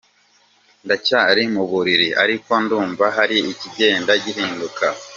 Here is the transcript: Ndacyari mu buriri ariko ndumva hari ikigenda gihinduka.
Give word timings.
Ndacyari 0.85 1.43
mu 1.53 1.63
buriri 1.71 2.09
ariko 2.23 2.51
ndumva 2.63 3.05
hari 3.17 3.37
ikigenda 3.51 4.11
gihinduka. 4.23 4.85